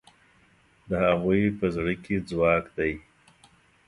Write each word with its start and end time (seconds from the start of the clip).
د 0.89 0.91
هغوی 1.05 1.41
په 1.59 1.65
زړه 1.75 1.93
کې 2.03 2.15
ځواک 2.29 2.65
دی. 2.77 2.93